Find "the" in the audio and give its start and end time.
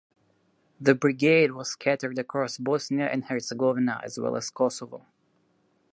0.79-0.95